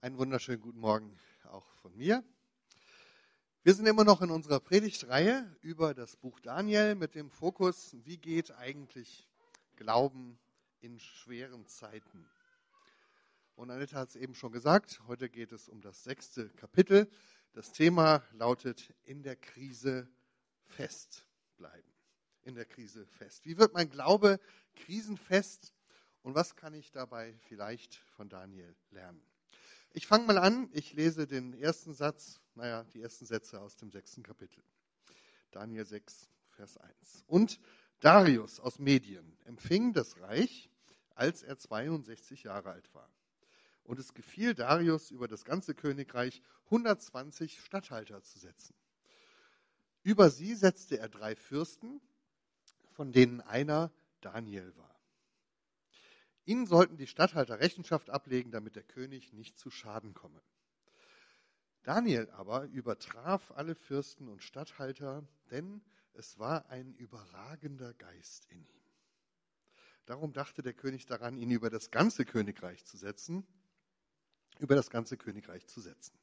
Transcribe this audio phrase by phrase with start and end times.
[0.00, 2.22] Einen wunderschönen guten Morgen auch von mir.
[3.64, 8.16] Wir sind immer noch in unserer Predigtreihe über das Buch Daniel mit dem Fokus, wie
[8.16, 9.28] geht eigentlich
[9.74, 10.38] Glauben
[10.78, 12.30] in schweren Zeiten.
[13.56, 17.10] Und Annette hat es eben schon gesagt, heute geht es um das sechste Kapitel.
[17.52, 20.08] Das Thema lautet in der Krise
[20.66, 21.92] festbleiben.
[22.42, 23.46] In der Krise fest.
[23.46, 24.38] Wie wird mein Glaube
[24.76, 25.74] krisenfest
[26.22, 29.27] und was kann ich dabei vielleicht von Daniel lernen?
[29.92, 30.68] Ich fange mal an.
[30.72, 34.62] Ich lese den ersten Satz, naja, die ersten Sätze aus dem sechsten Kapitel.
[35.50, 37.24] Daniel 6, Vers 1.
[37.26, 37.58] Und
[38.00, 40.70] Darius aus Medien empfing das Reich,
[41.14, 43.10] als er 62 Jahre alt war.
[43.82, 48.74] Und es gefiel Darius über das ganze Königreich 120 Statthalter zu setzen.
[50.02, 52.00] Über sie setzte er drei Fürsten,
[52.92, 54.87] von denen einer Daniel war.
[56.48, 60.40] Ihnen sollten die Statthalter Rechenschaft ablegen, damit der König nicht zu Schaden komme.
[61.82, 65.82] Daniel aber übertraf alle Fürsten und Statthalter, denn
[66.14, 68.82] es war ein überragender Geist in ihm.
[70.06, 73.46] Darum dachte der König daran, ihn über das ganze Königreich zu setzen,
[74.58, 76.18] über das ganze Königreich zu setzen.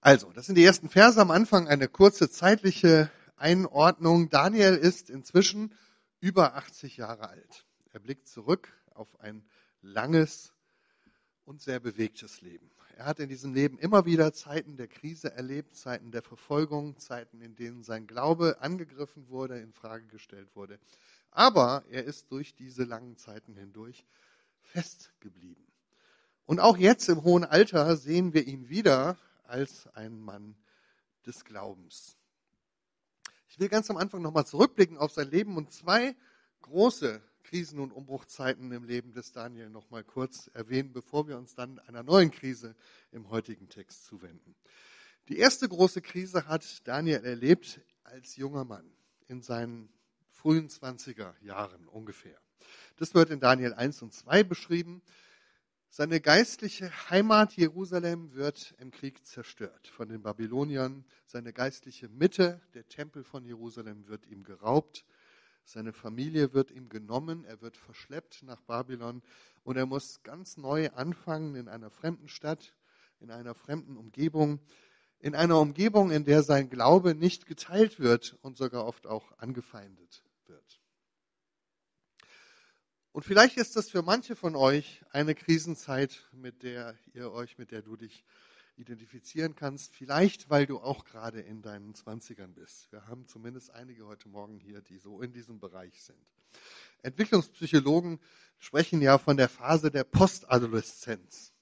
[0.00, 4.30] Also, das sind die ersten Verse am Anfang, eine kurze zeitliche Einordnung.
[4.30, 5.74] Daniel ist inzwischen
[6.20, 7.66] über 80 Jahre alt.
[7.92, 9.44] Er blickt zurück auf ein
[9.80, 10.52] langes
[11.44, 12.70] und sehr bewegtes Leben.
[12.96, 17.40] Er hat in diesem Leben immer wieder Zeiten der Krise erlebt, Zeiten der Verfolgung, Zeiten,
[17.40, 20.80] in denen sein Glaube angegriffen wurde, in Frage gestellt wurde.
[21.30, 24.04] Aber er ist durch diese langen Zeiten hindurch
[24.62, 25.64] festgeblieben.
[26.44, 30.56] Und auch jetzt im hohen Alter sehen wir ihn wieder als ein Mann
[31.24, 32.16] des Glaubens.
[33.48, 36.16] Ich will ganz am Anfang nochmal zurückblicken auf sein Leben und zwei
[36.62, 41.54] große Krisen und Umbruchzeiten im Leben des Daniel noch mal kurz erwähnen, bevor wir uns
[41.54, 42.74] dann einer neuen Krise
[43.12, 44.54] im heutigen Text zuwenden.
[45.28, 48.90] Die erste große Krise hat Daniel erlebt als junger Mann
[49.26, 49.88] in seinen
[50.30, 52.38] frühen 20er Jahren ungefähr.
[52.96, 55.02] Das wird in Daniel 1 und 2 beschrieben.
[55.90, 61.04] Seine geistliche Heimat Jerusalem wird im Krieg zerstört von den Babyloniern.
[61.26, 65.04] Seine geistliche Mitte, der Tempel von Jerusalem, wird ihm geraubt.
[65.68, 69.22] Seine Familie wird ihm genommen, er wird verschleppt nach Babylon
[69.64, 72.74] und er muss ganz neu anfangen in einer fremden Stadt,
[73.20, 74.60] in einer fremden Umgebung,
[75.18, 80.24] in einer Umgebung, in der sein Glaube nicht geteilt wird und sogar oft auch angefeindet
[80.46, 80.80] wird.
[83.12, 87.72] Und vielleicht ist das für manche von euch eine Krisenzeit, mit der ihr euch, mit
[87.72, 88.24] der du dich
[88.78, 89.94] identifizieren kannst.
[89.94, 92.90] Vielleicht, weil du auch gerade in deinen Zwanzigern bist.
[92.92, 96.18] Wir haben zumindest einige heute Morgen hier, die so in diesem Bereich sind.
[97.02, 98.18] Entwicklungspsychologen
[98.58, 101.52] sprechen ja von der Phase der Postadoleszenz,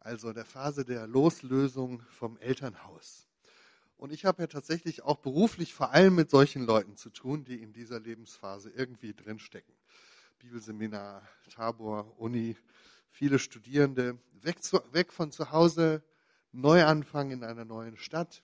[0.00, 3.26] also der Phase der Loslösung vom Elternhaus.
[3.96, 7.62] Und ich habe ja tatsächlich auch beruflich vor allem mit solchen Leuten zu tun, die
[7.62, 9.74] in dieser Lebensphase irgendwie drinstecken.
[10.40, 11.22] Bibelseminar,
[11.54, 12.56] Tabor, Uni,
[13.10, 16.02] viele Studierende, weg, zu, weg von zu Hause,
[16.52, 18.42] Neuanfang in einer neuen Stadt,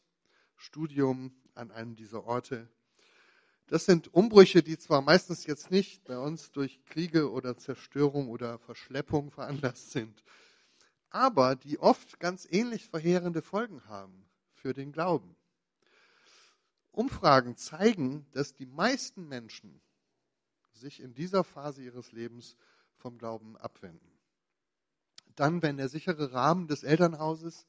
[0.56, 2.68] Studium an einem dieser Orte.
[3.66, 8.58] Das sind Umbrüche, die zwar meistens jetzt nicht bei uns durch Kriege oder Zerstörung oder
[8.58, 10.24] Verschleppung veranlasst sind,
[11.10, 15.36] aber die oft ganz ähnlich verheerende Folgen haben für den Glauben.
[16.90, 19.82] Umfragen zeigen, dass die meisten Menschen
[20.72, 22.56] sich in dieser Phase ihres Lebens
[22.96, 24.10] vom Glauben abwenden.
[25.36, 27.66] Dann, wenn der sichere Rahmen des Elternhauses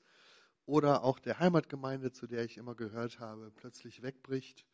[0.69, 4.65] oder auch der Heimatgemeinde, zu der ich immer gehört habe, plötzlich wegbricht,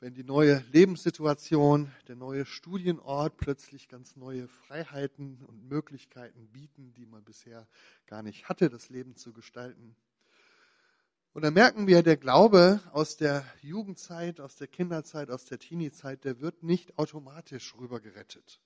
[0.00, 7.06] wenn die neue Lebenssituation, der neue Studienort plötzlich ganz neue Freiheiten und Möglichkeiten bieten, die
[7.06, 7.68] man bisher
[8.06, 9.94] gar nicht hatte, das Leben zu gestalten.
[11.34, 16.24] Und dann merken wir, der Glaube aus der Jugendzeit, aus der Kinderzeit, aus der Teeniezeit,
[16.24, 18.60] der wird nicht automatisch rübergerettet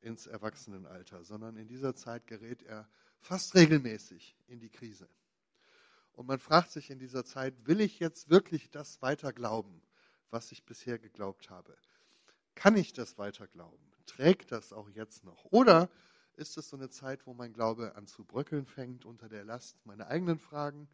[0.00, 2.88] ins Erwachsenenalter, sondern in dieser Zeit gerät er
[3.20, 5.08] fast regelmäßig in die Krise.
[6.16, 9.82] Und man fragt sich in dieser Zeit, will ich jetzt wirklich das weiter glauben,
[10.30, 11.76] was ich bisher geglaubt habe?
[12.54, 13.92] Kann ich das weiter glauben?
[14.06, 15.44] Trägt das auch jetzt noch?
[15.50, 15.90] Oder
[16.36, 19.84] ist es so eine Zeit, wo mein Glaube an zu bröckeln fängt unter der Last
[19.84, 20.88] meiner eigenen Fragen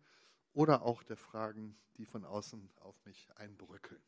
[0.54, 4.02] oder auch der Fragen, die von außen auf mich einbröckeln?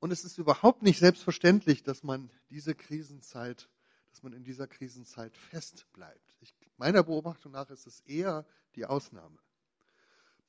[0.00, 3.68] Und es ist überhaupt nicht selbstverständlich, dass man diese Krisenzeit,
[4.14, 6.36] dass man in dieser Krisenzeit fest bleibt.
[6.38, 8.46] Ich, meiner Beobachtung nach ist es eher
[8.76, 9.40] die Ausnahme.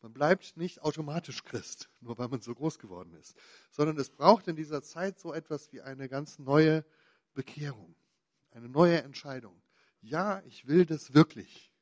[0.04, 3.36] Man bleibt nicht automatisch Christ, nur weil man so groß geworden ist,
[3.72, 6.86] sondern es braucht in dieser Zeit so etwas wie eine ganz neue
[7.34, 7.96] Bekehrung,
[8.52, 9.60] eine neue Entscheidung.
[10.00, 11.74] ja, ich will das wirklich.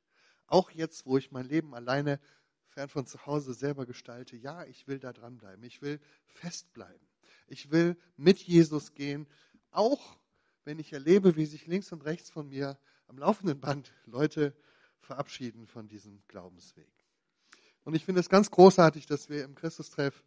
[0.47, 2.21] Auch jetzt, wo ich mein Leben alleine
[2.69, 5.65] fern von zu Hause selber gestalte, ja, ich will da dranbleiben.
[5.65, 7.05] Ich will festbleiben.
[7.47, 9.27] Ich will mit Jesus gehen,
[9.71, 10.17] auch
[10.65, 12.77] wenn ich erlebe, wie sich links und rechts von mir
[13.07, 14.55] am laufenden Band Leute
[14.99, 16.91] verabschieden von diesem Glaubensweg.
[17.83, 20.23] Und ich finde es ganz großartig, dass wir im Christustreff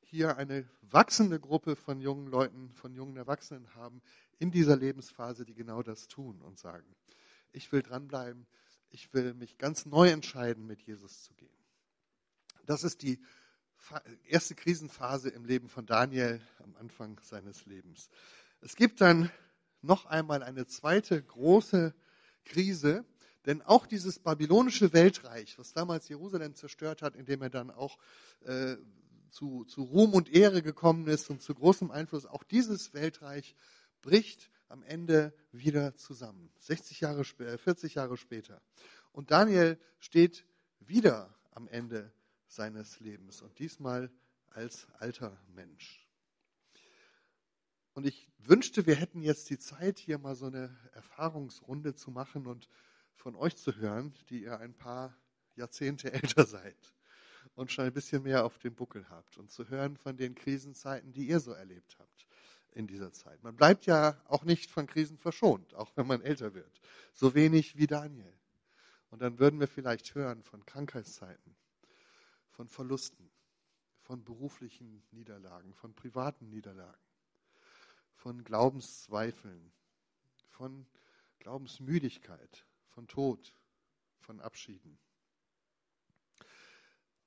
[0.00, 4.02] hier eine wachsende Gruppe von jungen Leuten, von jungen Erwachsenen haben
[4.38, 6.86] in dieser Lebensphase, die genau das tun und sagen,
[7.52, 8.46] ich will dranbleiben,
[8.90, 11.48] ich will mich ganz neu entscheiden, mit Jesus zu gehen.
[12.66, 13.20] Das ist die
[14.24, 18.10] erste Krisenphase im Leben von Daniel am Anfang seines Lebens.
[18.60, 19.30] Es gibt dann
[19.82, 21.94] noch einmal eine zweite große
[22.44, 23.04] Krise,
[23.46, 27.98] denn auch dieses babylonische Weltreich, was damals Jerusalem zerstört hat, indem er dann auch
[28.44, 28.76] äh,
[29.30, 33.54] zu, zu Ruhm und Ehre gekommen ist und zu großem Einfluss, auch dieses Weltreich
[34.02, 36.50] bricht am Ende wieder zusammen.
[36.58, 38.60] 60 Jahre, 40 Jahre später.
[39.12, 40.44] Und Daniel steht
[40.80, 42.12] wieder am Ende
[42.46, 44.10] seines Lebens und diesmal
[44.50, 46.07] als alter Mensch.
[47.98, 52.46] Und ich wünschte, wir hätten jetzt die Zeit, hier mal so eine Erfahrungsrunde zu machen
[52.46, 52.68] und
[53.16, 55.16] von euch zu hören, die ihr ein paar
[55.56, 56.76] Jahrzehnte älter seid
[57.56, 61.12] und schon ein bisschen mehr auf dem Buckel habt und zu hören von den Krisenzeiten,
[61.12, 62.28] die ihr so erlebt habt
[62.70, 63.42] in dieser Zeit.
[63.42, 66.80] Man bleibt ja auch nicht von Krisen verschont, auch wenn man älter wird.
[67.14, 68.32] So wenig wie Daniel.
[69.10, 71.56] Und dann würden wir vielleicht hören von Krankheitszeiten,
[72.52, 73.28] von Verlusten,
[74.02, 77.07] von beruflichen Niederlagen, von privaten Niederlagen,
[78.18, 79.72] von Glaubenszweifeln,
[80.48, 80.86] von
[81.38, 83.54] Glaubensmüdigkeit, von Tod,
[84.18, 84.98] von Abschieden.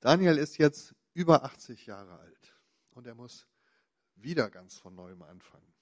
[0.00, 2.54] Daniel ist jetzt über 80 Jahre alt
[2.90, 3.46] und er muss
[4.16, 5.72] wieder ganz von neuem anfangen.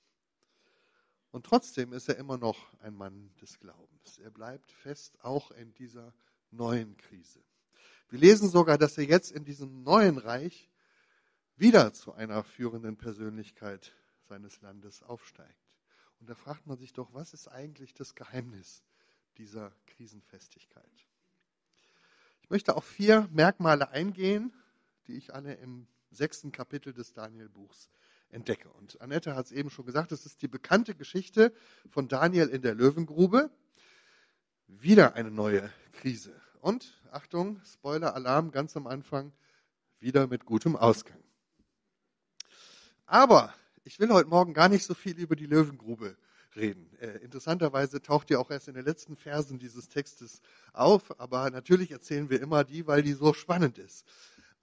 [1.32, 4.18] Und trotzdem ist er immer noch ein Mann des Glaubens.
[4.18, 6.14] Er bleibt fest, auch in dieser
[6.50, 7.42] neuen Krise.
[8.08, 10.70] Wir lesen sogar, dass er jetzt in diesem neuen Reich
[11.56, 13.94] wieder zu einer führenden Persönlichkeit
[14.30, 15.76] seines Landes aufsteigt.
[16.20, 18.84] Und da fragt man sich doch, was ist eigentlich das Geheimnis
[19.38, 21.06] dieser Krisenfestigkeit?
[22.42, 24.52] Ich möchte auf vier Merkmale eingehen,
[25.08, 27.90] die ich alle im sechsten Kapitel des Daniel-Buchs
[28.28, 28.68] entdecke.
[28.70, 31.52] Und Annette hat es eben schon gesagt, es ist die bekannte Geschichte
[31.88, 33.50] von Daniel in der Löwengrube.
[34.68, 36.40] Wieder eine neue Krise.
[36.60, 39.32] Und, Achtung, Spoiler-Alarm ganz am Anfang,
[39.98, 41.18] wieder mit gutem Ausgang.
[43.06, 43.52] Aber
[43.84, 46.16] ich will heute Morgen gar nicht so viel über die Löwengrube
[46.56, 46.90] reden.
[47.00, 50.40] Äh, interessanterweise taucht die auch erst in den letzten Versen dieses Textes
[50.72, 54.04] auf, aber natürlich erzählen wir immer die, weil die so spannend ist.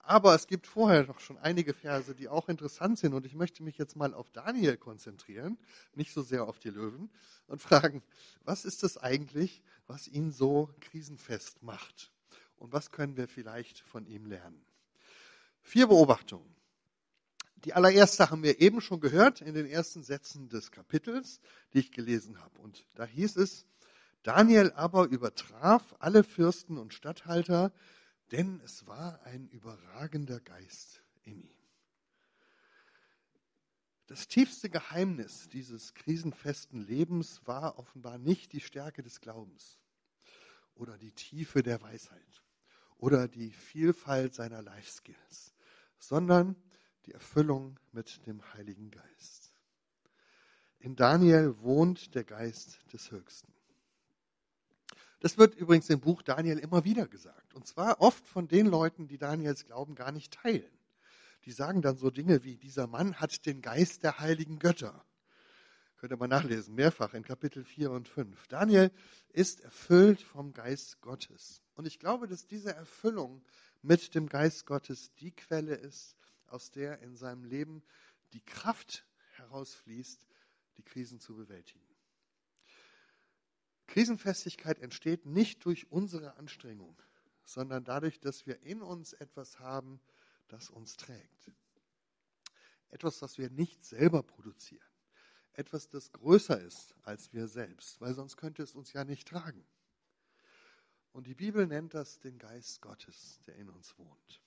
[0.08, 3.12] Aber es gibt vorher noch schon einige Verse, die auch interessant sind.
[3.12, 5.58] Und ich möchte mich jetzt mal auf Daniel konzentrieren,
[5.94, 7.10] nicht so sehr auf die Löwen,
[7.46, 8.02] und fragen,
[8.44, 12.10] was ist das eigentlich, was ihn so krisenfest macht?
[12.56, 14.64] Und was können wir vielleicht von ihm lernen?
[15.60, 16.57] Vier Beobachtungen.
[17.64, 21.40] Die allererste haben wir eben schon gehört in den ersten Sätzen des Kapitels,
[21.72, 22.58] die ich gelesen habe.
[22.60, 23.66] Und da hieß es,
[24.22, 27.72] Daniel aber übertraf alle Fürsten und Statthalter,
[28.30, 31.58] denn es war ein überragender Geist in ihm.
[34.06, 39.78] Das tiefste Geheimnis dieses krisenfesten Lebens war offenbar nicht die Stärke des Glaubens
[40.74, 42.42] oder die Tiefe der Weisheit
[42.96, 45.54] oder die Vielfalt seiner Life Skills,
[45.98, 46.56] sondern
[47.08, 49.54] die Erfüllung mit dem Heiligen Geist.
[50.78, 53.50] In Daniel wohnt der Geist des Höchsten.
[55.20, 57.54] Das wird übrigens im Buch Daniel immer wieder gesagt.
[57.54, 60.70] Und zwar oft von den Leuten, die Daniels Glauben gar nicht teilen.
[61.46, 65.02] Die sagen dann so Dinge wie, dieser Mann hat den Geist der heiligen Götter.
[65.96, 68.48] Könnt ihr mal nachlesen, mehrfach in Kapitel 4 und 5.
[68.48, 68.92] Daniel
[69.30, 71.62] ist erfüllt vom Geist Gottes.
[71.74, 73.42] Und ich glaube, dass diese Erfüllung
[73.80, 76.17] mit dem Geist Gottes die Quelle ist,
[76.48, 77.82] aus der in seinem Leben
[78.32, 80.26] die Kraft herausfließt,
[80.76, 81.84] die Krisen zu bewältigen.
[83.86, 87.00] Krisenfestigkeit entsteht nicht durch unsere Anstrengung,
[87.44, 90.00] sondern dadurch, dass wir in uns etwas haben,
[90.48, 91.50] das uns trägt.
[92.90, 94.86] Etwas, was wir nicht selber produzieren.
[95.52, 99.66] Etwas, das größer ist als wir selbst, weil sonst könnte es uns ja nicht tragen.
[101.12, 104.40] Und die Bibel nennt das den Geist Gottes, der in uns wohnt.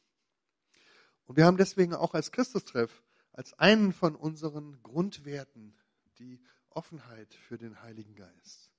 [1.25, 5.74] Und wir haben deswegen auch als Christustreff als einen von unseren Grundwerten
[6.20, 8.72] die Offenheit für den Heiligen Geist.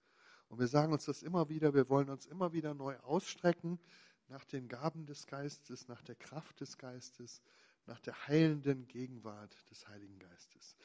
[0.48, 3.78] Und wir sagen uns das immer wieder, wir wollen uns immer wieder neu ausstrecken
[4.28, 7.42] nach den Gaben des Geistes, nach der Kraft des Geistes,
[7.86, 10.76] nach der heilenden Gegenwart des Heiligen Geistes.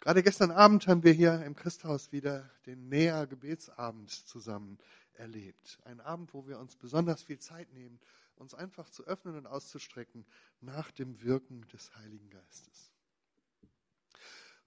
[0.00, 4.78] Gerade gestern Abend haben wir hier im Christhaus wieder den Näher Gebetsabend zusammen
[5.14, 5.80] erlebt.
[5.84, 7.98] Ein Abend, wo wir uns besonders viel Zeit nehmen,
[8.38, 10.24] uns einfach zu öffnen und auszustrecken
[10.60, 12.92] nach dem Wirken des Heiligen Geistes.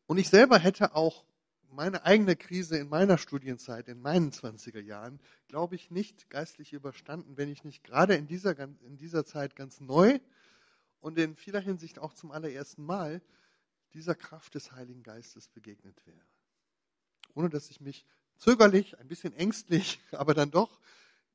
[0.05, 1.25] Und ich selber hätte auch
[1.71, 7.37] meine eigene Krise in meiner Studienzeit, in meinen 20er Jahren, glaube ich, nicht geistlich überstanden,
[7.37, 10.19] wenn ich nicht gerade in dieser, in dieser Zeit ganz neu
[10.99, 13.21] und in vieler Hinsicht auch zum allerersten Mal
[13.93, 16.21] dieser Kraft des Heiligen Geistes begegnet wäre.
[17.33, 18.05] Ohne dass ich mich
[18.37, 20.79] zögerlich, ein bisschen ängstlich, aber dann doch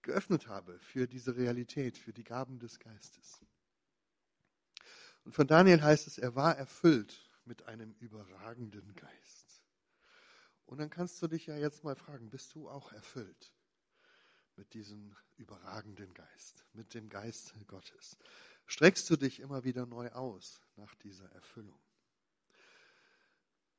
[0.07, 3.45] geöffnet habe für diese Realität, für die Gaben des Geistes.
[5.25, 9.63] Und von Daniel heißt es, er war erfüllt mit einem überragenden Geist.
[10.65, 13.53] Und dann kannst du dich ja jetzt mal fragen, bist du auch erfüllt
[14.57, 18.17] mit diesem überragenden Geist, mit dem Geist Gottes?
[18.67, 21.79] Streckst du dich immer wieder neu aus nach dieser Erfüllung?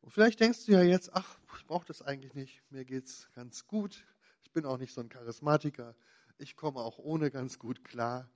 [0.02, 3.30] Und vielleicht denkst du ja jetzt, ach, ich brauche das eigentlich nicht, mir geht es
[3.34, 4.06] ganz gut,
[4.44, 5.96] ich bin auch nicht so ein Charismatiker,
[6.40, 8.30] ich komme auch ohne ganz gut klar.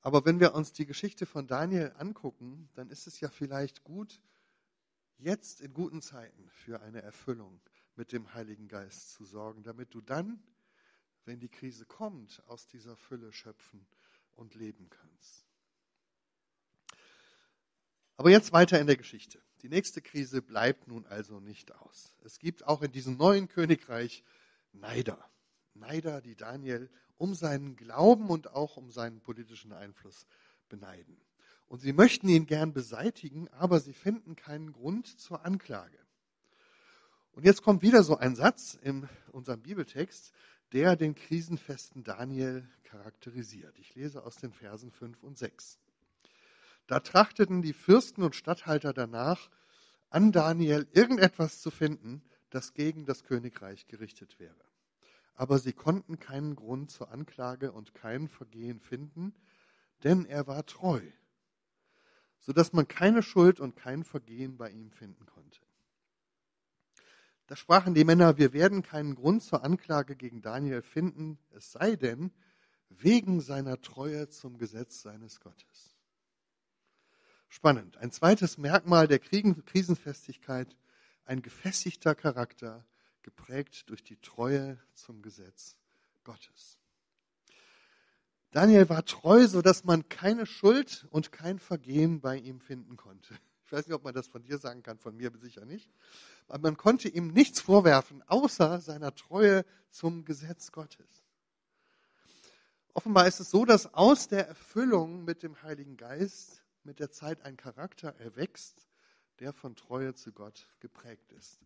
[0.00, 4.20] Aber wenn wir uns die Geschichte von Daniel angucken, dann ist es ja vielleicht gut,
[5.18, 7.60] jetzt in guten Zeiten für eine Erfüllung
[7.96, 10.42] mit dem Heiligen Geist zu sorgen, damit du dann,
[11.24, 13.86] wenn die Krise kommt, aus dieser Fülle schöpfen
[14.34, 15.46] und leben kannst.
[18.16, 19.40] Aber jetzt weiter in der Geschichte.
[19.62, 22.14] Die nächste Krise bleibt nun also nicht aus.
[22.22, 24.22] Es gibt auch in diesem neuen Königreich
[24.72, 25.18] Neider.
[25.74, 30.26] Neider, die Daniel um seinen Glauben und auch um seinen politischen Einfluss
[30.68, 31.16] beneiden.
[31.66, 35.98] Und sie möchten ihn gern beseitigen, aber sie finden keinen Grund zur Anklage.
[37.32, 40.32] Und jetzt kommt wieder so ein Satz in unserem Bibeltext,
[40.72, 43.78] der den krisenfesten Daniel charakterisiert.
[43.78, 45.78] Ich lese aus den Versen 5 und 6.
[46.86, 49.50] Da trachteten die Fürsten und Statthalter danach,
[50.10, 54.54] an Daniel irgendetwas zu finden, das gegen das Königreich gerichtet wäre.
[55.34, 59.34] Aber sie konnten keinen Grund zur Anklage und kein Vergehen finden,
[60.04, 61.00] denn er war treu,
[62.38, 65.60] sodass man keine Schuld und kein Vergehen bei ihm finden konnte.
[67.46, 71.96] Da sprachen die Männer, wir werden keinen Grund zur Anklage gegen Daniel finden, es sei
[71.96, 72.32] denn
[72.88, 75.94] wegen seiner Treue zum Gesetz seines Gottes.
[77.48, 77.96] Spannend.
[77.98, 80.76] Ein zweites Merkmal der Krisenfestigkeit,
[81.24, 82.84] ein gefestigter Charakter,
[83.24, 85.76] geprägt durch die Treue zum Gesetz
[86.22, 86.78] Gottes.
[88.52, 93.34] Daniel war treu, sodass man keine Schuld und kein Vergehen bei ihm finden konnte.
[93.66, 95.90] Ich weiß nicht, ob man das von dir sagen kann, von mir sicher nicht.
[96.46, 101.24] Aber man konnte ihm nichts vorwerfen, außer seiner Treue zum Gesetz Gottes.
[102.92, 107.42] Offenbar ist es so, dass aus der Erfüllung mit dem Heiligen Geist mit der Zeit
[107.42, 108.86] ein Charakter erwächst,
[109.40, 111.58] der von Treue zu Gott geprägt ist.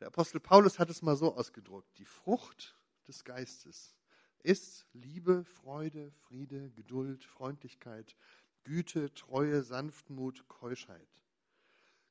[0.00, 2.76] Der Apostel Paulus hat es mal so ausgedrückt, die Frucht
[3.06, 3.94] des Geistes
[4.42, 8.16] ist Liebe, Freude, Friede, Geduld, Freundlichkeit,
[8.64, 11.08] Güte, Treue, Sanftmut, Keuschheit.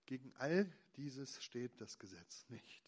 [0.06, 2.84] Gegen all dieses steht das Gesetz nicht.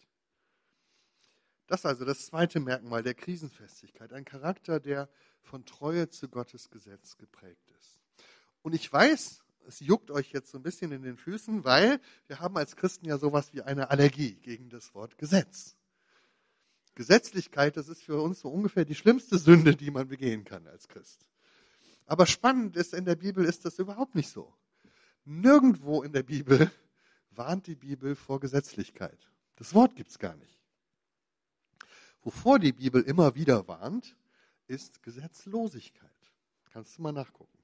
[1.66, 5.08] Das ist also das zweite Merkmal der Krisenfestigkeit, ein Charakter, der
[5.40, 7.98] von Treue zu Gottes Gesetz geprägt ist.
[8.62, 12.40] Und ich weiß, es juckt euch jetzt so ein bisschen in den Füßen, weil wir
[12.40, 15.76] haben als Christen ja sowas wie eine Allergie gegen das Wort Gesetz.
[16.94, 20.88] Gesetzlichkeit, das ist für uns so ungefähr die schlimmste Sünde, die man begehen kann als
[20.88, 21.26] Christ.
[22.06, 24.52] Aber spannend ist, in der Bibel ist das überhaupt nicht so.
[25.24, 26.70] Nirgendwo in der Bibel
[27.30, 29.30] warnt die Bibel vor Gesetzlichkeit.
[29.56, 30.60] Das Wort gibt es gar nicht.
[32.22, 34.16] Wovor die Bibel immer wieder warnt,
[34.66, 36.10] ist Gesetzlosigkeit.
[36.72, 37.61] Kannst du mal nachgucken.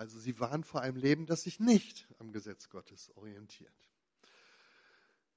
[0.00, 3.90] Also sie waren vor einem Leben, das sich nicht am Gesetz Gottes orientiert.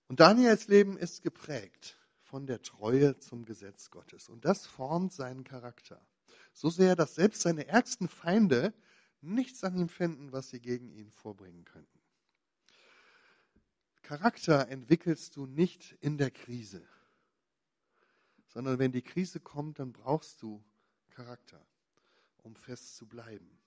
[0.07, 4.29] Und Daniels Leben ist geprägt von der Treue zum Gesetz Gottes.
[4.29, 5.99] Und das formt seinen Charakter.
[6.53, 8.73] So sehr, dass selbst seine ärgsten Feinde
[9.19, 11.99] nichts an ihm finden, was sie gegen ihn vorbringen könnten.
[14.01, 16.87] Charakter entwickelst du nicht in der Krise,
[18.47, 20.63] sondern wenn die Krise kommt, dann brauchst du
[21.09, 21.59] Charakter,
[22.43, 23.59] um fest zu bleiben.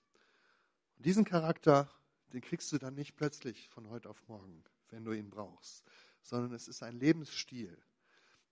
[0.97, 1.89] Und diesen Charakter,
[2.33, 5.85] den kriegst du dann nicht plötzlich von heute auf morgen, wenn du ihn brauchst,
[6.23, 7.77] sondern es ist ein Lebensstil,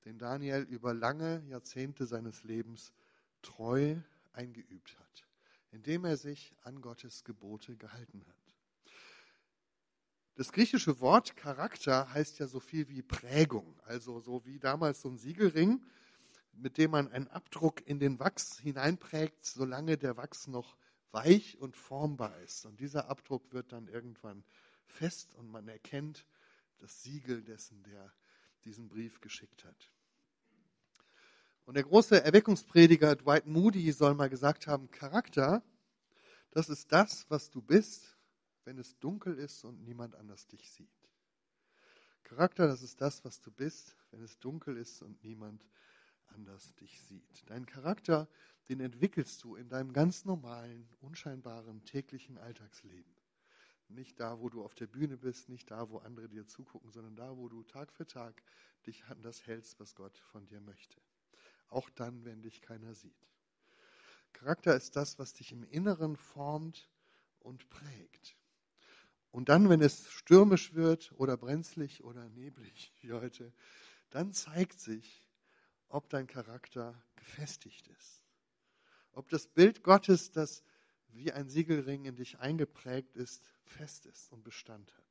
[0.06, 2.94] den Daniel über lange Jahrzehnte seines Lebens
[3.42, 3.96] treu
[4.34, 5.28] eingeübt hat,
[5.72, 8.36] indem er sich an Gottes Gebote gehalten hat.
[10.36, 15.10] Das griechische Wort Charakter heißt ja so viel wie Prägung, also so wie damals so
[15.10, 15.84] ein Siegelring,
[16.52, 20.78] mit dem man einen Abdruck in den Wachs hineinprägt, solange der Wachs noch
[21.16, 22.66] weich und formbar ist.
[22.66, 24.44] Und dieser Abdruck wird dann irgendwann
[24.86, 26.28] fest und man erkennt
[26.80, 28.14] das Siegel dessen, der
[28.66, 29.92] diesen Brief geschickt hat.
[31.66, 35.64] Und der große Erweckungsprediger Dwight Moody soll mal gesagt haben, Charakter,
[36.52, 38.18] das ist das, was du bist,
[38.66, 40.90] wenn es dunkel ist und niemand anders dich sieht.
[42.24, 45.66] Charakter, das ist das, was du bist, wenn es dunkel ist und niemand
[46.28, 47.44] anders dich sieht.
[47.48, 48.28] Dein Charakter,
[48.70, 53.14] den entwickelst du in deinem ganz normalen, unscheinbaren täglichen Alltagsleben.
[53.88, 57.16] Nicht da, wo du auf der Bühne bist, nicht da, wo andere dir zugucken, sondern
[57.16, 58.42] da, wo du Tag für Tag
[58.88, 61.00] dich an das hältst, was Gott von dir möchte.
[61.70, 63.28] Auch dann, wenn dich keiner sieht.
[64.34, 66.90] Charakter ist das, was dich im Inneren formt
[67.40, 68.36] und prägt.
[69.32, 73.54] Und dann, wenn es stürmisch wird oder brenzlig oder neblig wie heute,
[74.10, 75.26] dann zeigt sich,
[75.90, 78.25] ob dein Charakter gefestigt ist.
[79.16, 80.62] Ob das Bild Gottes, das
[81.08, 85.06] wie ein Siegelring in dich eingeprägt ist, fest ist und Bestand hat.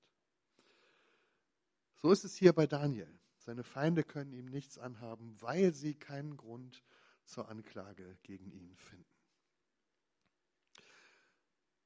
[1.96, 3.08] So ist es hier bei Daniel.
[3.38, 6.82] Seine Feinde können ihm nichts anhaben, weil sie keinen Grund
[7.24, 9.06] zur Anklage gegen ihn finden.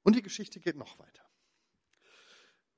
[0.03, 1.25] Und die Geschichte geht noch weiter.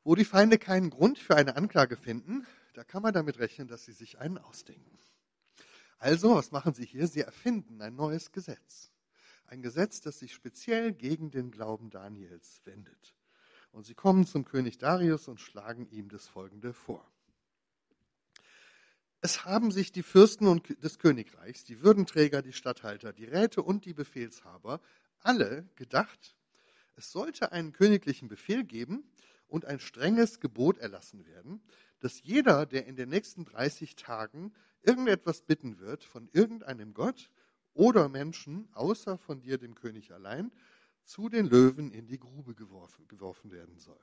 [0.04, 3.86] Wo die Feinde keinen Grund für eine Anklage finden, da kann man damit rechnen, dass
[3.86, 4.98] sie sich einen ausdenken.
[5.98, 7.06] Also, was machen sie hier?
[7.06, 8.90] Sie erfinden ein neues Gesetz.
[9.50, 13.16] Ein Gesetz, das sich speziell gegen den Glauben Daniels wendet.
[13.72, 17.04] Und sie kommen zum König Darius und schlagen ihm das Folgende vor.
[19.20, 23.92] Es haben sich die Fürsten des Königreichs, die Würdenträger, die Statthalter, die Räte und die
[23.92, 24.80] Befehlshaber
[25.18, 26.36] alle gedacht,
[26.94, 29.02] es sollte einen königlichen Befehl geben
[29.48, 31.60] und ein strenges Gebot erlassen werden,
[31.98, 34.52] dass jeder, der in den nächsten 30 Tagen
[34.82, 37.30] irgendetwas bitten wird von irgendeinem Gott
[37.74, 40.50] oder Menschen, außer von dir, dem König allein,
[41.04, 44.00] zu den Löwen in die Grube geworfen, geworfen werden soll.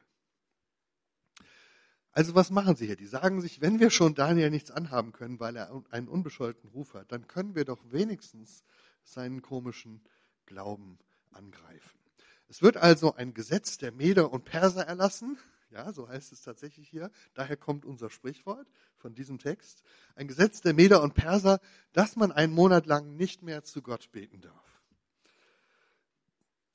[2.11, 2.95] Also was machen sie hier?
[2.95, 6.95] Die sagen sich, wenn wir schon Daniel nichts anhaben können, weil er einen unbescholtenen Ruf
[6.95, 8.63] hat, dann können wir doch wenigstens
[9.03, 10.01] seinen komischen
[10.47, 10.97] Glauben
[11.31, 11.99] angreifen.
[12.47, 15.37] Es wird also ein Gesetz der Meder und Perser erlassen,
[15.69, 17.11] ja, so heißt es tatsächlich hier.
[17.33, 19.83] Daher kommt unser Sprichwort von diesem Text.
[20.15, 21.59] Ein Gesetz der Meder und Perser,
[21.93, 24.67] dass man einen Monat lang nicht mehr zu Gott beten darf.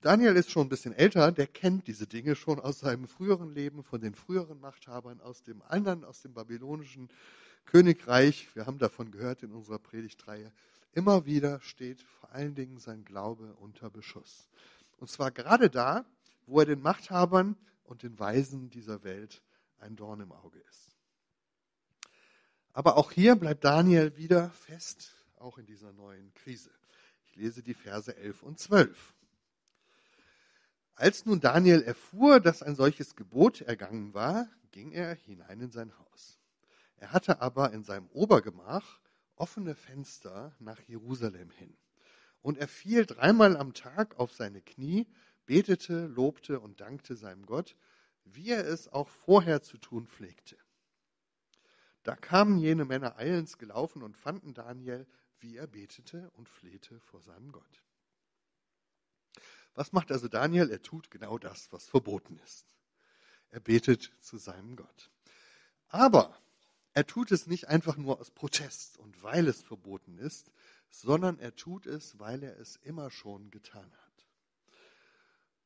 [0.00, 3.84] Daniel ist schon ein bisschen älter, der kennt diese Dinge schon aus seinem früheren Leben,
[3.84, 7.08] von den früheren Machthabern, aus dem anderen, aus dem babylonischen
[7.66, 8.48] Königreich.
[8.54, 10.52] Wir haben davon gehört in unserer Predigtreihe.
[10.92, 14.48] Immer wieder steht vor allen Dingen sein Glaube unter Beschuss.
[14.98, 16.04] Und zwar gerade da,
[16.46, 19.40] wo er den Machthabern und den Weisen dieser Welt
[19.78, 20.96] ein Dorn im Auge ist.
[22.72, 26.70] Aber auch hier bleibt Daniel wieder fest, auch in dieser neuen Krise.
[27.26, 29.14] Ich lese die Verse 11 und 12.
[30.94, 35.92] Als nun Daniel erfuhr, dass ein solches Gebot ergangen war, ging er hinein in sein
[35.98, 36.38] Haus.
[36.96, 39.00] Er hatte aber in seinem Obergemach
[39.36, 41.76] offene Fenster nach Jerusalem hin.
[42.40, 45.06] Und er fiel dreimal am Tag auf seine Knie
[45.46, 47.76] betete, lobte und dankte seinem Gott,
[48.24, 50.56] wie er es auch vorher zu tun pflegte.
[52.02, 55.06] Da kamen jene Männer eilends gelaufen und fanden Daniel,
[55.38, 57.82] wie er betete und flehte vor seinem Gott.
[59.74, 60.70] Was macht also Daniel?
[60.70, 62.66] Er tut genau das, was verboten ist.
[63.50, 65.10] Er betet zu seinem Gott.
[65.88, 66.36] Aber
[66.94, 70.50] er tut es nicht einfach nur aus Protest und weil es verboten ist,
[70.90, 74.26] sondern er tut es, weil er es immer schon getan hat.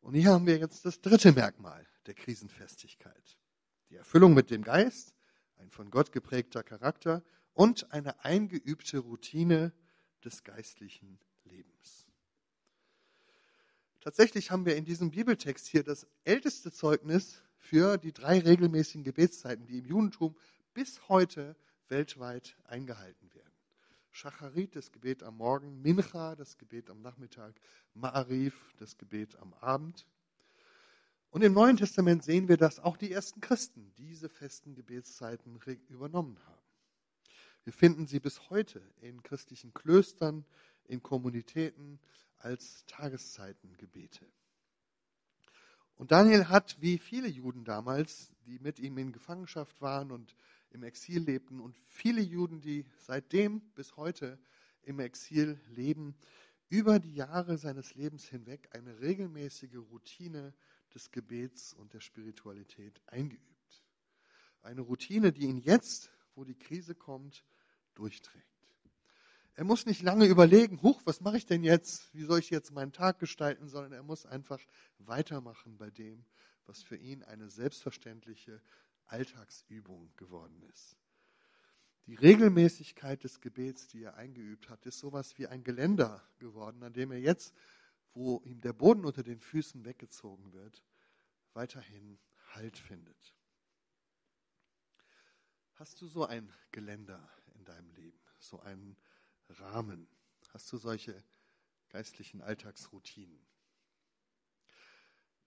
[0.00, 3.36] Und hier haben wir jetzt das dritte Merkmal der Krisenfestigkeit.
[3.90, 5.15] Die Erfüllung mit dem Geist,
[5.76, 9.74] von Gott geprägter Charakter und eine eingeübte Routine
[10.24, 12.06] des geistlichen Lebens.
[14.00, 19.66] Tatsächlich haben wir in diesem Bibeltext hier das älteste Zeugnis für die drei regelmäßigen Gebetszeiten,
[19.66, 20.34] die im Judentum
[20.72, 21.56] bis heute
[21.88, 23.52] weltweit eingehalten werden.
[24.12, 27.54] Schacharit, das Gebet am Morgen, Mincha, das Gebet am Nachmittag,
[27.94, 30.06] Ma'arif, das Gebet am Abend.
[31.36, 36.38] Und im Neuen Testament sehen wir, dass auch die ersten Christen diese festen Gebetszeiten übernommen
[36.46, 36.62] haben.
[37.64, 40.46] Wir finden sie bis heute in christlichen Klöstern,
[40.86, 42.00] in Kommunitäten
[42.38, 44.24] als Tageszeitengebete.
[45.96, 50.34] Und Daniel hat, wie viele Juden damals, die mit ihm in Gefangenschaft waren und
[50.70, 54.38] im Exil lebten und viele Juden, die seitdem bis heute
[54.84, 56.16] im Exil leben,
[56.70, 60.54] über die Jahre seines Lebens hinweg eine regelmäßige Routine
[60.96, 63.84] des Gebets und der Spiritualität eingeübt.
[64.62, 67.44] Eine Routine, die ihn jetzt, wo die Krise kommt,
[67.94, 68.44] durchträgt.
[69.54, 72.12] Er muss nicht lange überlegen, huch, was mache ich denn jetzt?
[72.14, 73.68] Wie soll ich jetzt meinen Tag gestalten?
[73.68, 74.60] Sondern er muss einfach
[74.98, 76.24] weitermachen bei dem,
[76.64, 78.60] was für ihn eine selbstverständliche
[79.04, 80.96] Alltagsübung geworden ist.
[82.06, 86.92] Die Regelmäßigkeit des Gebets, die er eingeübt hat, ist sowas wie ein Geländer geworden, an
[86.92, 87.54] dem er jetzt,
[88.16, 90.82] wo ihm der Boden unter den Füßen weggezogen wird,
[91.52, 92.18] weiterhin
[92.54, 93.34] Halt findet.
[95.74, 98.96] Hast du so ein Geländer in deinem Leben, so einen
[99.50, 100.08] Rahmen?
[100.54, 101.22] Hast du solche
[101.90, 103.46] geistlichen Alltagsroutinen?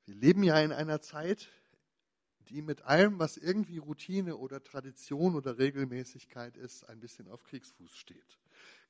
[0.05, 1.49] Wir leben ja in einer Zeit,
[2.49, 7.95] die mit allem, was irgendwie Routine oder Tradition oder Regelmäßigkeit ist, ein bisschen auf Kriegsfuß
[7.95, 8.37] steht.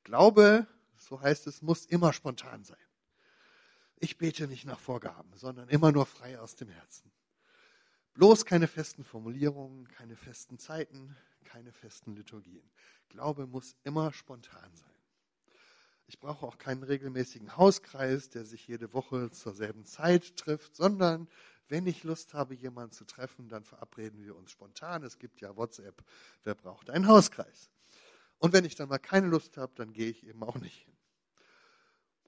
[0.02, 0.66] Glaube,
[0.96, 2.89] so heißt es, muss immer spontan sein.
[4.02, 7.12] Ich bete nicht nach Vorgaben, sondern immer nur frei aus dem Herzen.
[8.14, 12.68] Bloß keine festen Formulierungen, keine festen Zeiten, keine festen Liturgien.
[13.10, 14.90] Glaube muss immer spontan sein.
[16.06, 21.28] Ich brauche auch keinen regelmäßigen Hauskreis, der sich jede Woche zur selben Zeit trifft, sondern
[21.68, 25.04] wenn ich Lust habe, jemanden zu treffen, dann verabreden wir uns spontan.
[25.04, 26.02] Es gibt ja WhatsApp.
[26.42, 27.70] Wer braucht einen Hauskreis?
[28.38, 30.89] Und wenn ich dann mal keine Lust habe, dann gehe ich eben auch nicht.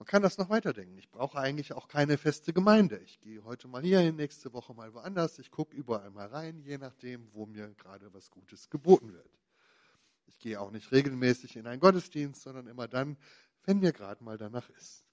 [0.02, 0.98] Man kann das noch weiterdenken.
[0.98, 2.98] Ich brauche eigentlich auch keine feste Gemeinde.
[3.04, 5.38] Ich gehe heute mal hier hin, nächste Woche mal woanders.
[5.38, 9.30] Ich gucke überall mal rein, je nachdem, wo mir gerade was Gutes geboten wird.
[10.26, 13.16] Ich gehe auch nicht regelmäßig in einen Gottesdienst, sondern immer dann,
[13.62, 15.04] wenn mir gerade mal danach ist.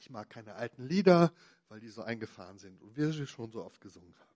[0.00, 1.30] Ich mag keine alten Lieder,
[1.68, 4.34] weil die so eingefahren sind und wir sie schon so oft gesungen haben.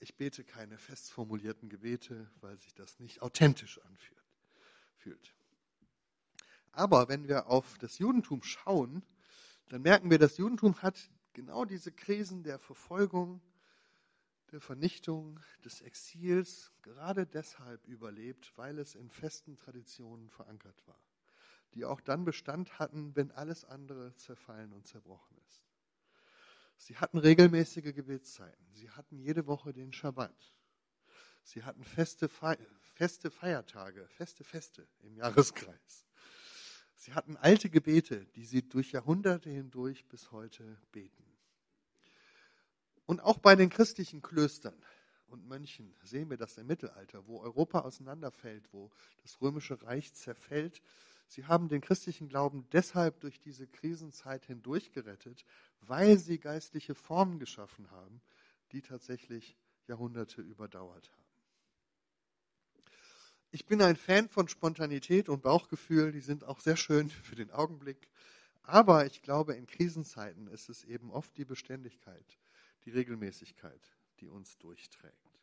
[0.00, 5.34] Ich bete keine fest formulierten Gebete, weil sich das nicht authentisch anfühlt.
[6.74, 9.02] Aber wenn wir auf das Judentum schauen,
[9.68, 13.40] dann merken wir, das Judentum hat genau diese Krisen der Verfolgung,
[14.50, 20.98] der Vernichtung, des Exils gerade deshalb überlebt, weil es in festen Traditionen verankert war,
[21.74, 25.62] die auch dann Bestand hatten, wenn alles andere zerfallen und zerbrochen ist.
[26.76, 30.54] Sie hatten regelmäßige Gebetszeiten, sie hatten jede Woche den Schabbat,
[31.44, 32.58] sie hatten feste, Fe
[32.94, 36.06] feste Feiertage, feste Feste im Jahreskreis.
[37.04, 41.22] Sie hatten alte Gebete, die sie durch Jahrhunderte hindurch bis heute beten.
[43.04, 44.74] Und auch bei den christlichen Klöstern
[45.26, 48.90] und Mönchen sehen wir das im Mittelalter, wo Europa auseinanderfällt, wo
[49.20, 50.80] das römische Reich zerfällt.
[51.26, 55.44] Sie haben den christlichen Glauben deshalb durch diese Krisenzeit hindurch gerettet,
[55.82, 58.22] weil sie geistliche Formen geschaffen haben,
[58.72, 61.23] die tatsächlich Jahrhunderte überdauert haben.
[63.54, 67.52] Ich bin ein Fan von Spontanität und Bauchgefühl, die sind auch sehr schön für den
[67.52, 68.08] Augenblick.
[68.64, 72.40] Aber ich glaube, in Krisenzeiten ist es eben oft die Beständigkeit,
[72.84, 73.80] die Regelmäßigkeit,
[74.18, 75.38] die uns durchträgt.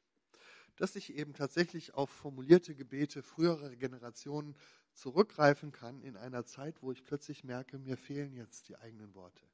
[0.75, 4.57] Dass ich eben tatsächlich auf formulierte Gebete früherer Generationen
[4.93, 9.45] zurückgreifen kann in einer Zeit, wo ich plötzlich merke, mir fehlen jetzt die eigenen Worte.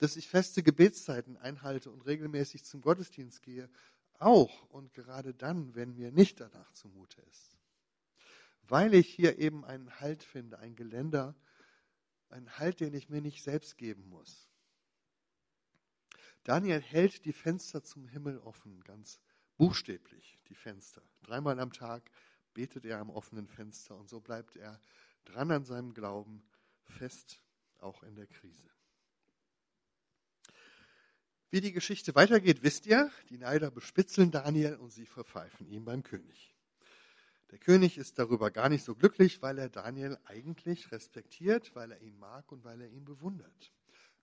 [0.00, 3.70] Dass ich feste Gebetszeiten einhalte und regelmäßig zum Gottesdienst gehe,
[4.18, 7.56] auch und gerade dann, wenn mir nicht danach zumute ist.
[8.62, 11.34] Weil ich hier eben einen Halt finde, ein Geländer,
[12.28, 14.50] einen Halt, den ich mir nicht selbst geben muss.
[16.44, 19.20] Daniel hält die Fenster zum Himmel offen, ganz
[19.56, 21.02] buchstäblich die Fenster.
[21.22, 22.10] Dreimal am Tag
[22.54, 24.80] betet er am offenen Fenster und so bleibt er
[25.24, 26.42] dran an seinem Glauben
[26.84, 27.42] fest,
[27.78, 28.68] auch in der Krise.
[31.50, 36.02] Wie die Geschichte weitergeht, wisst ihr, die Neider bespitzeln Daniel und sie verpfeifen ihn beim
[36.02, 36.54] König.
[37.50, 42.02] Der König ist darüber gar nicht so glücklich, weil er Daniel eigentlich respektiert, weil er
[42.02, 43.72] ihn mag und weil er ihn bewundert.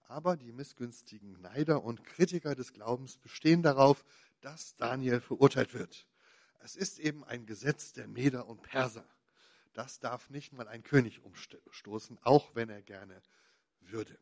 [0.03, 4.05] Aber die missgünstigen Neider und Kritiker des Glaubens bestehen darauf,
[4.41, 6.07] dass Daniel verurteilt wird.
[6.59, 9.07] Es ist eben ein Gesetz der Meder und Perser.
[9.73, 13.19] Das darf nicht mal ein König umstoßen, auch wenn er gerne
[13.79, 14.15] würde.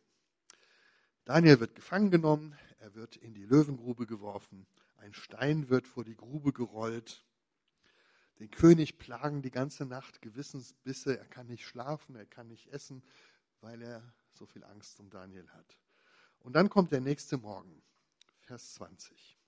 [1.25, 6.17] Daniel wird gefangen genommen, er wird in die Löwengrube geworfen, ein Stein wird vor die
[6.17, 7.23] Grube gerollt.
[8.39, 13.03] Den König plagen die ganze Nacht Gewissensbisse, er kann nicht schlafen, er kann nicht essen,
[13.62, 15.77] weil er so viel Angst um Daniel hat.
[16.39, 17.81] Und dann kommt der nächste Morgen,
[18.41, 19.39] Vers 20.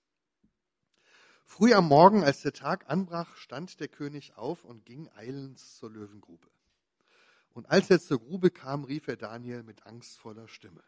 [1.43, 5.91] Früh am Morgen, als der Tag anbrach, stand der König auf und ging eilends zur
[5.91, 6.47] Löwengrube.
[7.53, 10.83] Und als er zur Grube kam, rief er Daniel mit angstvoller Stimme.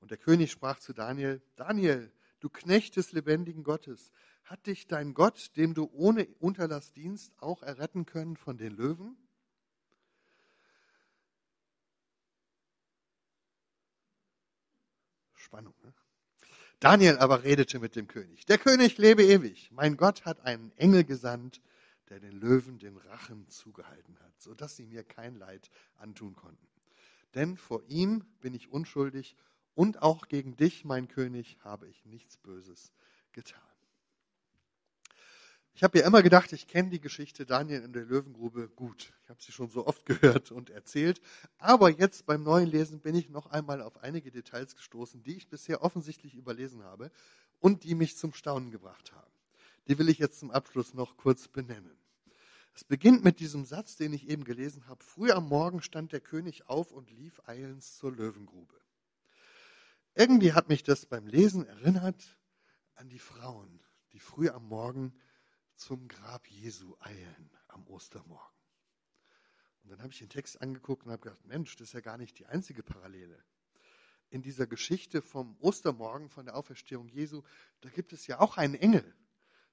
[0.00, 4.10] Und der König sprach zu Daniel, Daniel, du Knecht des lebendigen Gottes,
[4.44, 9.16] hat dich dein Gott, dem du ohne Unterlass dienst, auch erretten können von den Löwen?
[15.34, 15.74] Spannung.
[15.82, 15.92] Ne?
[16.80, 18.46] Daniel aber redete mit dem König.
[18.46, 19.70] Der König lebe ewig.
[19.72, 21.60] Mein Gott hat einen Engel gesandt,
[22.08, 26.66] der den Löwen den Rachen zugehalten hat, sodass sie mir kein Leid antun konnten.
[27.34, 29.36] Denn vor ihm bin ich unschuldig
[29.74, 32.92] und auch gegen dich, mein König, habe ich nichts Böses
[33.32, 33.60] getan.
[35.74, 39.14] Ich habe ja immer gedacht, ich kenne die Geschichte Daniel in der Löwengrube gut.
[39.22, 41.20] Ich habe sie schon so oft gehört und erzählt.
[41.58, 45.48] Aber jetzt beim neuen Lesen bin ich noch einmal auf einige Details gestoßen, die ich
[45.48, 47.10] bisher offensichtlich überlesen habe
[47.60, 49.30] und die mich zum Staunen gebracht haben.
[49.88, 51.96] Die will ich jetzt zum Abschluss noch kurz benennen.
[52.74, 55.02] Es beginnt mit diesem Satz, den ich eben gelesen habe.
[55.02, 58.78] Früh am Morgen stand der König auf und lief eilends zur Löwengrube.
[60.14, 62.36] Irgendwie hat mich das beim Lesen erinnert
[62.94, 63.80] an die Frauen,
[64.12, 65.14] die früh am Morgen
[65.76, 68.56] zum Grab Jesu eilen am Ostermorgen.
[69.82, 72.18] Und dann habe ich den Text angeguckt und habe gedacht, Mensch, das ist ja gar
[72.18, 73.42] nicht die einzige Parallele.
[74.28, 77.42] In dieser Geschichte vom Ostermorgen, von der Auferstehung Jesu,
[77.80, 79.14] da gibt es ja auch einen Engel,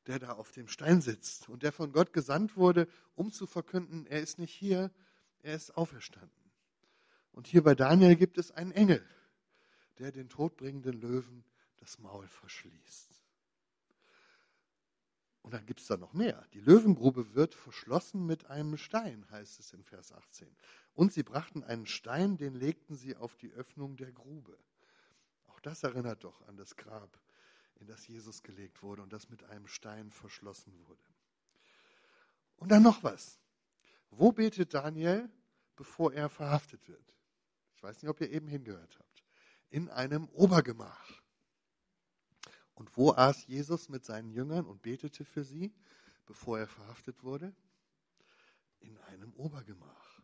[0.05, 4.05] der da auf dem Stein sitzt und der von Gott gesandt wurde, um zu verkünden,
[4.05, 4.91] er ist nicht hier,
[5.39, 6.31] er ist auferstanden.
[7.31, 9.05] Und hier bei Daniel gibt es einen Engel,
[9.99, 11.43] der den todbringenden Löwen
[11.77, 13.17] das Maul verschließt.
[15.47, 16.45] Und dann gibt es da noch mehr.
[16.53, 20.53] Die Löwengrube wird verschlossen mit einem Stein, heißt es in Vers 18.
[20.93, 24.57] Und sie brachten einen Stein, den legten sie auf die Öffnung der Grube.
[25.47, 27.17] Auch das erinnert doch an das Grab,
[27.79, 31.01] in das Jesus gelegt wurde und das mit einem Stein verschlossen wurde.
[32.57, 33.39] Und dann noch was.
[34.09, 35.29] Wo betet Daniel,
[35.77, 37.13] bevor er verhaftet wird?
[37.75, 39.16] Ich weiß nicht, ob ihr eben hingehört habt.
[39.69, 41.21] In einem Obergemach.
[42.73, 45.73] Und wo aß Jesus mit seinen Jüngern und betete für sie,
[46.25, 47.55] bevor er verhaftet wurde?
[48.79, 50.21] In einem Obergemach.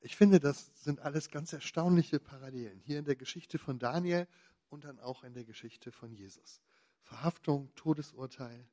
[0.00, 2.80] Ich finde, das sind alles ganz erstaunliche Parallelen.
[2.80, 4.26] Hier in der Geschichte von Daniel
[4.68, 6.62] und dann auch in der Geschichte von Jesus.
[7.02, 8.66] Verhaftung, Todesurteil,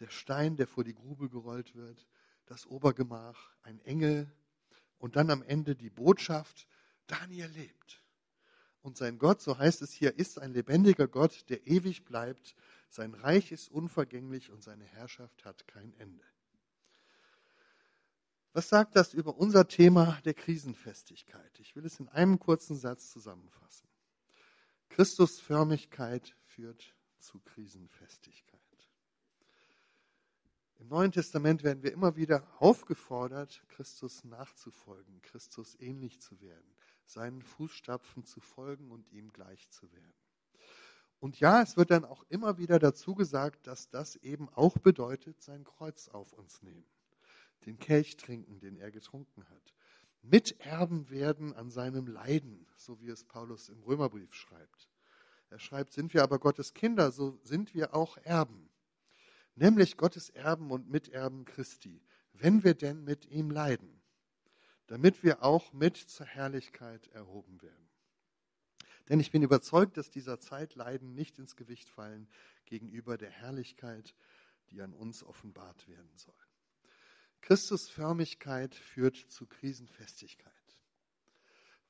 [0.00, 2.06] der Stein, der vor die Grube gerollt wird,
[2.46, 4.32] das Obergemach, ein Engel
[4.98, 6.66] und dann am Ende die Botschaft,
[7.06, 8.02] Daniel lebt.
[8.82, 12.54] Und sein Gott, so heißt es hier, ist ein lebendiger Gott, der ewig bleibt.
[12.88, 16.24] Sein Reich ist unvergänglich und seine Herrschaft hat kein Ende.
[18.52, 21.60] Was sagt das über unser Thema der Krisenfestigkeit?
[21.60, 23.86] Ich will es in einem kurzen Satz zusammenfassen.
[24.88, 28.58] Christusförmigkeit führt zu Krisenfestigkeit.
[30.78, 36.77] Im Neuen Testament werden wir immer wieder aufgefordert, Christus nachzufolgen, Christus ähnlich zu werden
[37.10, 40.14] seinen Fußstapfen zu folgen und ihm gleich zu werden.
[41.20, 45.42] Und ja, es wird dann auch immer wieder dazu gesagt, dass das eben auch bedeutet,
[45.42, 46.86] sein Kreuz auf uns nehmen,
[47.66, 49.74] den Kelch trinken, den er getrunken hat,
[50.22, 54.88] Miterben werden an seinem Leiden, so wie es Paulus im Römerbrief schreibt.
[55.50, 58.68] Er schreibt, sind wir aber Gottes Kinder, so sind wir auch Erben,
[59.54, 63.97] nämlich Gottes Erben und Miterben Christi, wenn wir denn mit ihm leiden
[64.88, 67.88] damit wir auch mit zur Herrlichkeit erhoben werden.
[69.08, 72.28] Denn ich bin überzeugt, dass dieser Zeitleiden nicht ins Gewicht fallen
[72.66, 74.14] gegenüber der Herrlichkeit,
[74.70, 76.34] die an uns offenbart werden soll.
[77.40, 80.52] Christusförmigkeit führt zu Krisenfestigkeit.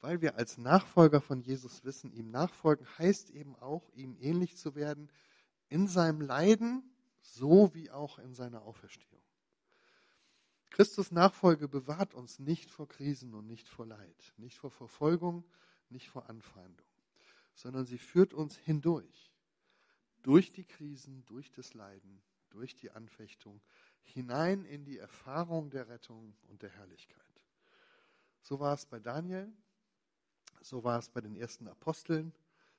[0.00, 4.76] Weil wir als Nachfolger von Jesus wissen, ihm nachfolgen heißt eben auch, ihm ähnlich zu
[4.76, 5.10] werden
[5.68, 6.84] in seinem Leiden,
[7.20, 9.17] so wie auch in seiner Auferstehung.
[10.70, 15.44] Christus Nachfolge bewahrt uns nicht vor Krisen und nicht vor Leid, nicht vor Verfolgung,
[15.88, 16.86] nicht vor Anfeindung,
[17.54, 19.32] sondern sie führt uns hindurch,
[20.22, 23.60] durch die Krisen, durch das Leiden, durch die Anfechtung,
[24.02, 27.24] hinein in die Erfahrung der Rettung und der Herrlichkeit.
[28.42, 29.52] So war es bei Daniel,
[30.62, 32.32] so war es bei den ersten Aposteln,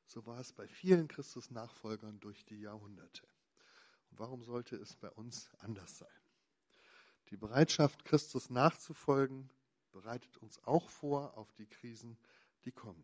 [0.05, 3.27] so war es bei vielen Christus-Nachfolgern durch die Jahrhunderte.
[4.09, 6.18] Und warum sollte es bei uns anders sein?
[7.29, 9.49] Die Bereitschaft, Christus nachzufolgen,
[9.91, 12.17] bereitet uns auch vor auf die Krisen,
[12.65, 13.03] die kommen.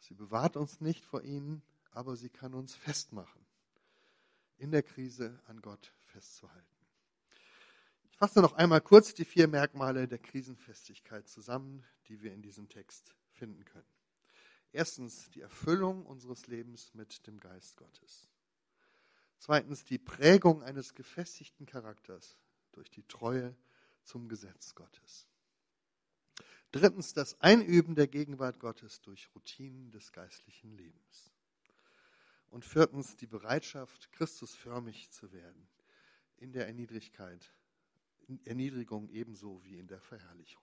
[0.00, 3.40] Sie bewahrt uns nicht vor ihnen, aber sie kann uns festmachen,
[4.56, 6.66] in der Krise an Gott festzuhalten.
[8.10, 12.68] Ich fasse noch einmal kurz die vier Merkmale der Krisenfestigkeit zusammen, die wir in diesem
[12.68, 13.86] Text finden können.
[14.72, 18.28] Erstens die Erfüllung unseres Lebens mit dem Geist Gottes.
[19.38, 22.36] Zweitens die Prägung eines gefestigten Charakters
[22.78, 23.56] durch die Treue
[24.04, 25.26] zum Gesetz Gottes.
[26.70, 31.32] Drittens das Einüben der Gegenwart Gottes durch Routinen des geistlichen Lebens.
[32.50, 35.68] Und viertens die Bereitschaft, Christusförmig zu werden
[36.36, 37.52] in der Erniedrigkeit,
[38.28, 40.62] in Erniedrigung ebenso wie in der Verherrlichung.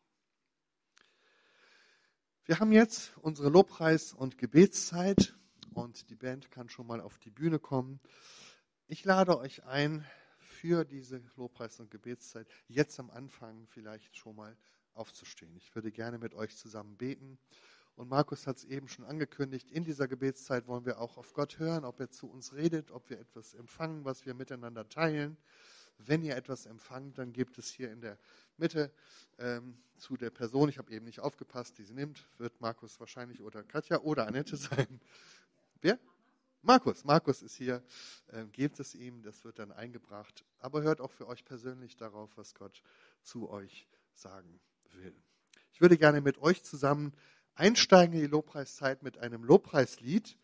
[2.45, 5.35] Wir haben jetzt unsere Lobpreis- und Gebetszeit
[5.73, 7.99] und die Band kann schon mal auf die Bühne kommen.
[8.87, 10.05] Ich lade euch ein,
[10.55, 14.57] für diese Lobpreis- und Gebetszeit jetzt am Anfang vielleicht schon mal
[14.93, 15.55] aufzustehen.
[15.57, 17.37] Ich würde gerne mit euch zusammen beten
[17.97, 21.59] Und Markus hat es eben schon angekündigt, in dieser Gebetszeit wollen wir auch auf Gott
[21.59, 25.37] hören, ob er zu uns redet, ob wir etwas empfangen, was wir miteinander teilen.
[25.97, 28.17] Wenn ihr etwas empfangt, dann gebt es hier in der
[28.57, 28.91] Mitte
[29.37, 30.67] ähm, zu der Person.
[30.67, 32.27] Ich habe eben nicht aufgepasst, die sie nimmt.
[32.37, 34.99] Wird Markus wahrscheinlich oder Katja oder Annette sein.
[35.81, 35.99] Wer?
[36.65, 37.05] Markus.
[37.05, 37.83] Markus ist hier.
[38.31, 40.43] Ähm, gebt es ihm, das wird dann eingebracht.
[40.59, 42.81] Aber hört auch für euch persönlich darauf, was Gott
[43.21, 44.59] zu euch sagen
[44.93, 45.15] will.
[45.71, 47.13] Ich würde gerne mit euch zusammen
[47.53, 50.37] einsteigen in die Lobpreiszeit mit einem Lobpreislied.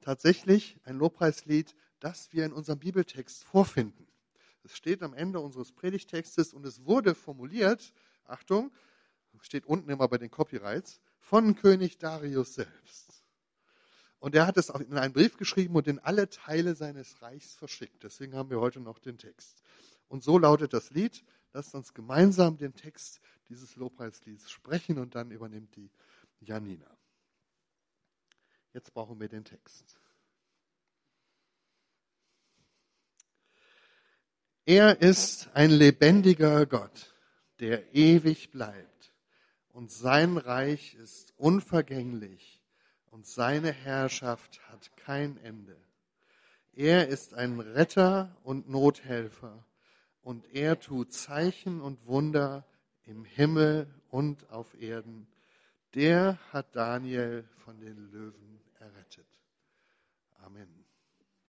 [0.00, 4.08] Tatsächlich ein Lobpreislied, das wir in unserem Bibeltext vorfinden.
[4.64, 7.92] Es steht am Ende unseres Predigtextes und es wurde formuliert,
[8.24, 8.72] Achtung,
[9.40, 13.21] steht unten immer bei den Copyrights, von König Darius selbst.
[14.22, 18.04] Und er hat es in einen Brief geschrieben und in alle Teile seines Reichs verschickt.
[18.04, 19.64] Deswegen haben wir heute noch den Text.
[20.06, 21.24] Und so lautet das Lied.
[21.52, 25.90] Lasst uns gemeinsam den Text dieses Lobpreislieds sprechen und dann übernimmt die
[26.38, 26.86] Janina.
[28.72, 29.98] Jetzt brauchen wir den Text.
[34.64, 37.12] Er ist ein lebendiger Gott,
[37.58, 39.12] der ewig bleibt.
[39.70, 42.51] Und sein Reich ist unvergänglich
[43.12, 45.76] und seine Herrschaft hat kein Ende.
[46.72, 49.64] Er ist ein Retter und Nothelfer
[50.22, 52.64] und er tut Zeichen und Wunder
[53.04, 55.28] im Himmel und auf Erden
[55.94, 59.26] der hat Daniel von den Löwen errettet.
[60.38, 60.81] Amen.